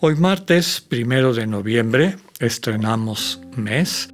[0.00, 4.08] Hoy martes, primero de noviembre, estrenamos mes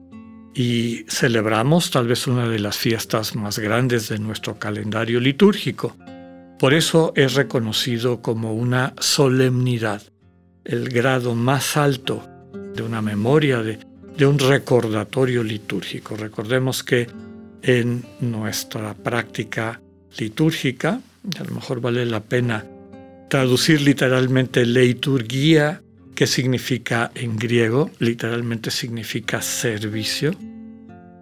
[0.54, 5.94] y celebramos tal vez una de las fiestas más grandes de nuestro calendario litúrgico.
[6.58, 10.00] Por eso es reconocido como una solemnidad,
[10.64, 12.26] el grado más alto
[12.74, 13.78] de una memoria, de,
[14.16, 16.16] de un recordatorio litúrgico.
[16.16, 17.08] Recordemos que
[17.60, 19.82] en nuestra práctica
[20.16, 21.02] litúrgica,
[21.38, 22.64] a lo mejor vale la pena
[23.28, 25.80] traducir literalmente leiturgia
[26.14, 27.90] ¿Qué significa en griego?
[27.98, 30.32] Literalmente significa servicio.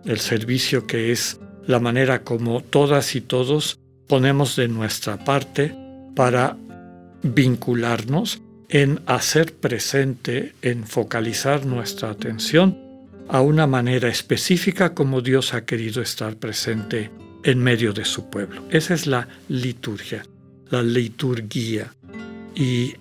[0.05, 5.75] El servicio que es la manera como todas y todos ponemos de nuestra parte
[6.15, 6.59] para
[7.23, 12.79] vincularnos en hacer presente, en focalizar nuestra atención
[13.29, 17.11] a una manera específica como Dios ha querido estar presente
[17.45, 18.63] en medio de su pueblo.
[18.71, 20.23] Esa es la liturgia,
[20.69, 21.95] la liturgia.
[22.55, 22.95] Y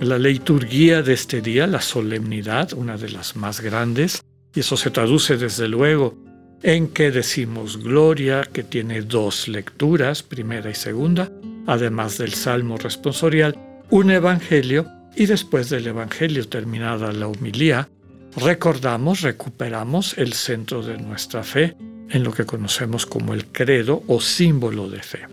[0.00, 4.22] la liturgia de este día, la solemnidad, una de las más grandes,
[4.54, 6.16] y eso se traduce desde luego
[6.62, 11.30] en que decimos gloria, que tiene dos lecturas, primera y segunda,
[11.66, 13.56] además del salmo responsorial,
[13.90, 17.88] un evangelio, y después del evangelio terminada la humilía,
[18.36, 21.76] recordamos, recuperamos el centro de nuestra fe
[22.10, 25.26] en lo que conocemos como el credo o símbolo de fe.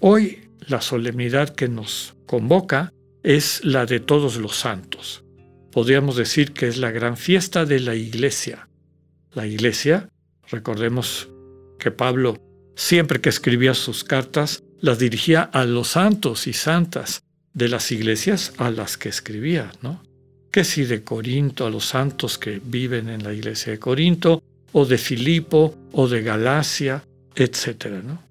[0.00, 5.24] Hoy la solemnidad que nos convoca es la de todos los santos.
[5.70, 8.68] Podríamos decir que es la gran fiesta de la iglesia.
[9.32, 10.08] La iglesia,
[10.50, 11.28] recordemos
[11.78, 12.36] que Pablo,
[12.76, 17.22] siempre que escribía sus cartas, las dirigía a los santos y santas
[17.54, 20.02] de las iglesias a las que escribía, ¿no?
[20.50, 24.42] Que si de Corinto a los santos que viven en la iglesia de Corinto,
[24.72, 27.04] o de Filipo, o de Galacia,
[27.34, 28.22] etcétera, ¿no?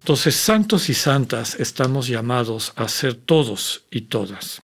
[0.00, 4.62] Entonces, santos y santas estamos llamados a ser todos y todas.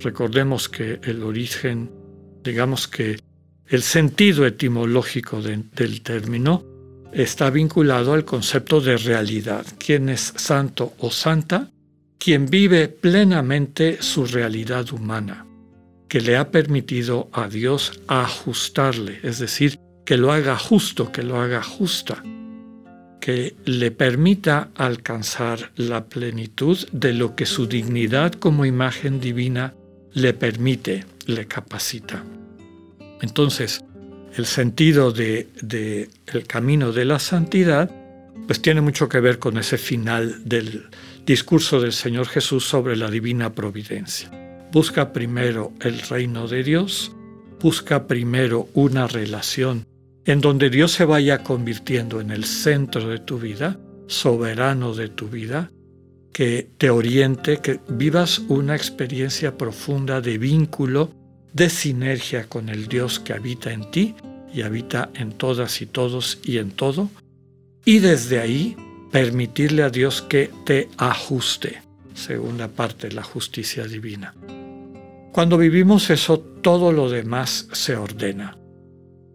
[0.00, 1.90] Recordemos que el origen,
[2.42, 3.20] digamos que
[3.66, 6.64] el sentido etimológico del término
[7.12, 9.66] está vinculado al concepto de realidad.
[9.78, 11.70] ¿Quién es santo o santa?
[12.18, 15.46] Quien vive plenamente su realidad humana,
[16.08, 21.38] que le ha permitido a Dios ajustarle, es decir, que lo haga justo, que lo
[21.38, 22.22] haga justa
[23.28, 29.74] le permita alcanzar la plenitud de lo que su dignidad como imagen divina
[30.14, 32.24] le permite, le capacita.
[33.20, 33.84] Entonces,
[34.34, 36.08] el sentido de, de,
[36.46, 37.90] camino de la santidad
[38.46, 40.86] pues tiene mucho que ver con ese final del
[41.26, 44.30] discurso del Señor Jesús sobre la divina providencia.
[44.72, 47.12] Busca primero el reino de Dios,
[47.60, 49.84] busca primero una relación
[50.28, 55.28] en donde Dios se vaya convirtiendo en el centro de tu vida, soberano de tu
[55.28, 55.70] vida,
[56.34, 61.10] que te oriente, que vivas una experiencia profunda de vínculo,
[61.54, 64.14] de sinergia con el Dios que habita en ti
[64.52, 67.08] y habita en todas y todos y en todo,
[67.86, 68.76] y desde ahí
[69.10, 71.80] permitirle a Dios que te ajuste,
[72.12, 74.34] segunda parte, la justicia divina.
[75.32, 78.57] Cuando vivimos eso, todo lo demás se ordena.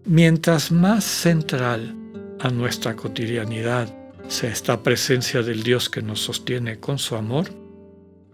[0.05, 1.95] Mientras más central
[2.41, 3.93] a nuestra cotidianidad
[4.27, 7.47] sea esta presencia del Dios que nos sostiene con su amor,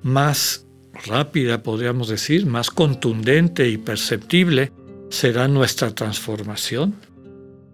[0.02, 0.66] más
[1.06, 4.72] rápida podríamos decir, más contundente y perceptible
[5.10, 6.96] será nuestra transformación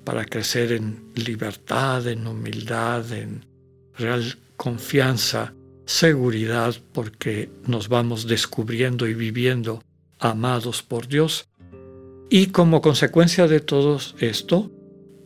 [0.04, 3.46] para crecer en libertad, en humildad, en
[3.98, 5.54] real confianza,
[5.86, 9.82] seguridad, porque nos vamos descubriendo y viviendo
[10.20, 11.48] amados por Dios
[12.30, 14.72] y como consecuencia de todo esto,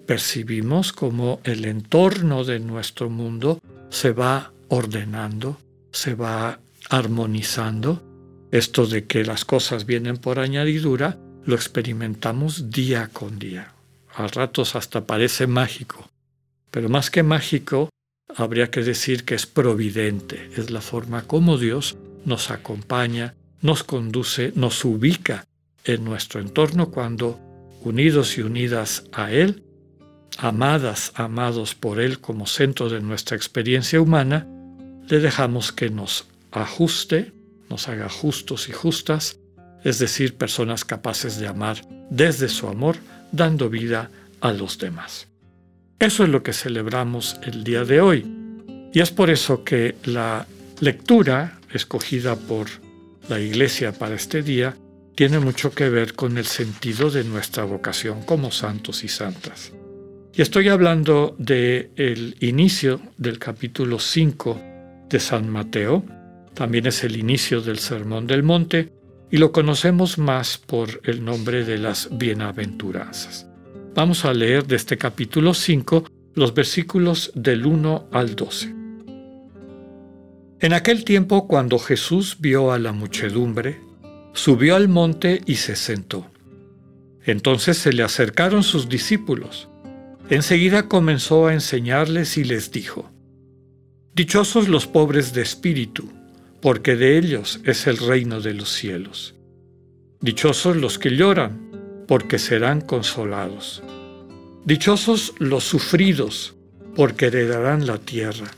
[0.06, 5.57] percibimos como el entorno de nuestro mundo se va ordenando,
[5.92, 6.60] se va
[6.90, 8.04] armonizando.
[8.51, 13.74] Esto de que las cosas vienen por añadidura, lo experimentamos día con día.
[14.16, 16.10] A ratos hasta parece mágico,
[16.72, 17.90] pero más que mágico,
[18.36, 24.51] habría que decir que es providente, es la forma como Dios nos acompaña, nos conduce,
[24.56, 25.46] nos ubica
[25.86, 27.40] en nuestro entorno cuando,
[27.81, 29.64] unidos y unidas a Él,
[30.38, 34.48] amadas, amados por Él como centro de nuestra experiencia humana,
[35.08, 37.34] le dejamos que nos ajuste,
[37.70, 39.40] nos haga justos y justas
[39.84, 42.98] es decir, personas capaces de amar desde su amor,
[43.32, 44.10] dando vida
[44.42, 45.28] a los demás.
[46.00, 48.25] Eso es lo que celebramos el día de hoy.
[48.94, 50.48] Y es por eso que la
[50.80, 52.68] lectura escogida por
[53.28, 54.75] la Iglesia para este día
[55.16, 59.74] tiene mucho que ver con el sentido de nuestra vocación como santos y santas.
[60.34, 64.62] Y estoy hablando del el inicio del capítulo 5
[65.10, 66.06] de San Mateo,
[66.54, 68.94] también es el inicio del Sermón del Monte,
[69.32, 73.48] y lo conocemos más por el nombre de las bienaventuranzas.
[73.96, 78.76] Vamos a leer de este capítulo 5 los versículos del 1 al 12.
[80.62, 83.80] En aquel tiempo, cuando Jesús vio a la muchedumbre,
[84.34, 86.30] subió al monte y se sentó.
[87.26, 89.70] Entonces se le acercaron sus discípulos.
[90.30, 93.12] Enseguida comenzó a enseñarles y les dijo,
[94.16, 96.12] Dichosos los pobres de espíritu,
[96.62, 99.36] porque de ellos es el reino de los cielos.
[100.22, 103.82] Dichosos los que lloran, porque serán consolados.
[104.66, 106.56] Dichosos los sufridos,
[106.96, 108.52] porque heredarán la tierra.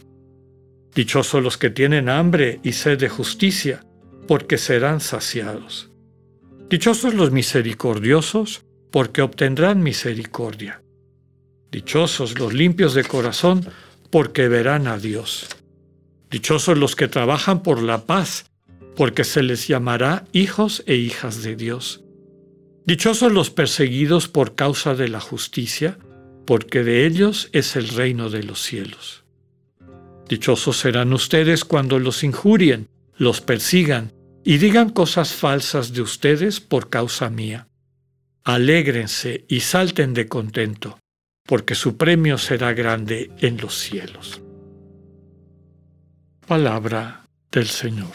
[0.95, 3.85] Dichosos los que tienen hambre y sed de justicia,
[4.27, 5.89] porque serán saciados.
[6.69, 10.81] Dichosos los misericordiosos, porque obtendrán misericordia.
[11.71, 13.65] Dichosos los limpios de corazón,
[14.09, 15.47] porque verán a Dios.
[16.29, 18.45] Dichosos los que trabajan por la paz,
[18.95, 22.03] porque se les llamará hijos e hijas de Dios.
[22.85, 25.97] Dichosos los perseguidos por causa de la justicia,
[26.45, 29.24] porque de ellos es el reino de los cielos.
[30.27, 32.88] Dichosos serán ustedes cuando los injurien,
[33.21, 34.12] los persigan
[34.44, 37.68] y digan cosas falsas de ustedes por causa mía.
[38.44, 40.97] Alégrense y salten de contento,
[41.45, 44.41] porque su premio será grande en los cielos.
[46.47, 48.13] Palabra del Señor.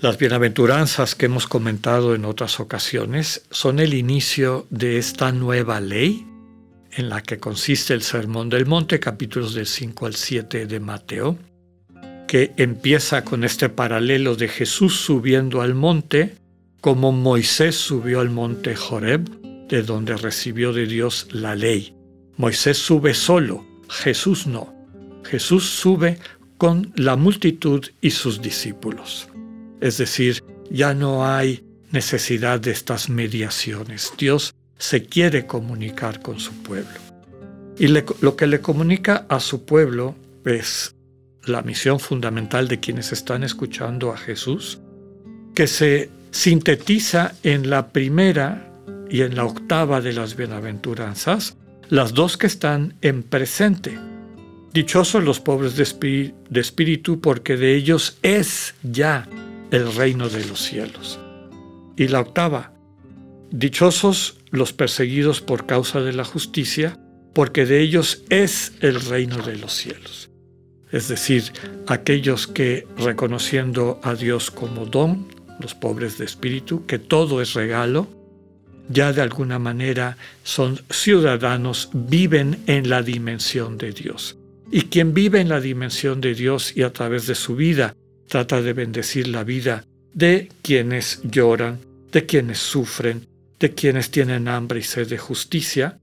[0.00, 6.26] Las bienaventuranzas que hemos comentado en otras ocasiones son el inicio de esta nueva ley
[6.90, 11.38] en la que consiste el Sermón del Monte, capítulos del 5 al 7 de Mateo,
[12.32, 16.34] que empieza con este paralelo de Jesús subiendo al monte,
[16.80, 19.28] como Moisés subió al monte Joreb,
[19.68, 21.94] de donde recibió de Dios la ley.
[22.38, 24.72] Moisés sube solo, Jesús no.
[25.24, 26.20] Jesús sube
[26.56, 29.28] con la multitud y sus discípulos.
[29.82, 34.10] Es decir, ya no hay necesidad de estas mediaciones.
[34.16, 36.98] Dios se quiere comunicar con su pueblo.
[37.78, 40.14] Y lo que le comunica a su pueblo
[40.46, 40.94] es
[41.44, 44.80] la misión fundamental de quienes están escuchando a Jesús,
[45.54, 48.72] que se sintetiza en la primera
[49.10, 51.56] y en la octava de las bienaventuranzas,
[51.88, 53.98] las dos que están en presente.
[54.72, 55.82] Dichosos los pobres de,
[56.60, 59.28] espíritu, porque de ellos es ya
[59.70, 61.20] el reino de los cielos.
[61.96, 62.72] Y la octava,
[63.50, 66.98] dichosos los perseguidos por causa de la justicia,
[67.34, 70.31] porque de ellos es el reino de los cielos.
[70.92, 71.44] Es decir,
[71.86, 75.26] aquellos que reconociendo a Dios como don,
[75.58, 78.08] los pobres de espíritu, que todo es regalo,
[78.88, 84.36] ya de alguna manera son ciudadanos, viven en la dimensión de Dios.
[84.70, 87.96] Y quien vive en la dimensión de Dios y a través de su vida
[88.28, 91.80] trata de bendecir la vida de quienes lloran,
[92.10, 93.26] de quienes sufren,
[93.58, 95.98] de quienes tienen hambre y sed de justicia,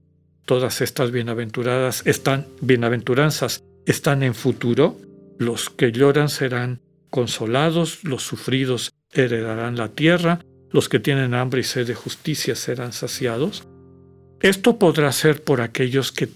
[0.46, 4.96] todas estas bienaventuradas están bienaventuranzas están en futuro,
[5.38, 11.64] los que lloran serán consolados, los sufridos heredarán la tierra, los que tienen hambre y
[11.64, 13.66] sed de justicia serán saciados.
[14.40, 16.28] Esto podrá ser por aquellos que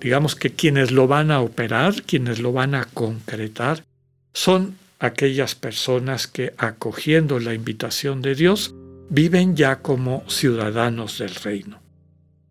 [0.00, 3.84] digamos que quienes lo van a operar, quienes lo van a concretar,
[4.32, 8.74] son aquellas personas que acogiendo la invitación de Dios
[9.08, 11.80] viven ya como ciudadanos del reino.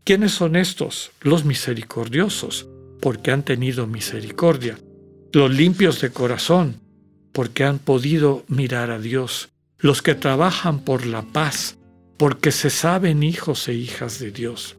[0.04, 1.12] ¿Quiénes son estos?
[1.22, 2.68] Los misericordiosos,
[3.00, 4.78] porque han tenido misericordia.
[5.32, 6.82] Los limpios de corazón,
[7.32, 9.50] porque han podido mirar a Dios.
[9.78, 11.78] Los que trabajan por la paz,
[12.18, 14.78] porque se saben hijos e hijas de Dios.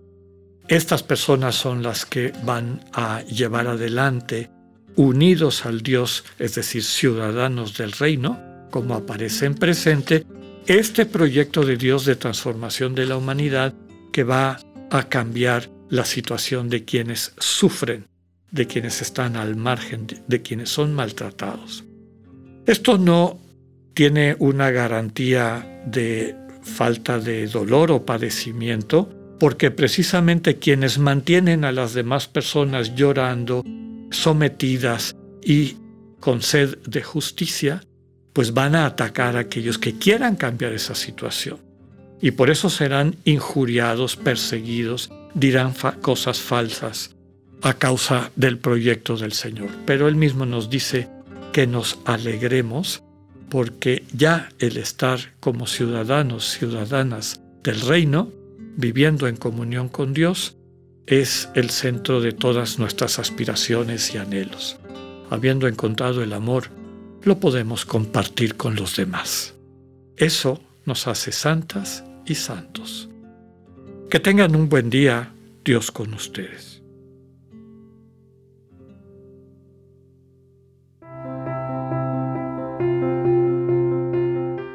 [0.69, 4.51] Estas personas son las que van a llevar adelante,
[4.97, 8.39] unidos al Dios, es decir, ciudadanos del reino,
[8.71, 10.27] como aparece en presente,
[10.67, 13.75] este proyecto de Dios de transformación de la humanidad
[14.13, 14.61] que va
[14.91, 18.07] a cambiar la situación de quienes sufren,
[18.51, 21.85] de quienes están al margen, de quienes son maltratados.
[22.67, 23.39] Esto no
[23.95, 31.95] tiene una garantía de falta de dolor o padecimiento, porque precisamente quienes mantienen a las
[31.95, 33.65] demás personas llorando,
[34.11, 35.77] sometidas y
[36.21, 37.83] con sed de justicia,
[38.33, 41.59] pues van a atacar a aquellos que quieran cambiar esa situación.
[42.21, 47.17] Y por eso serán injuriados, perseguidos, dirán cosas falsas
[47.63, 49.71] a causa del proyecto del Señor.
[49.87, 51.09] Pero Él mismo nos dice
[51.53, 53.03] que nos alegremos
[53.49, 58.31] porque ya el estar como ciudadanos, ciudadanas del reino,
[58.77, 60.57] viviendo en comunión con Dios,
[61.07, 64.79] es el centro de todas nuestras aspiraciones y anhelos.
[65.29, 66.69] Habiendo encontrado el amor,
[67.23, 69.55] lo podemos compartir con los demás.
[70.17, 73.09] Eso nos hace santas y santos.
[74.09, 75.33] Que tengan un buen día,
[75.65, 76.80] Dios con ustedes.